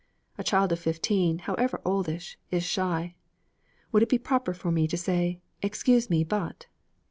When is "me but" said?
6.09-6.65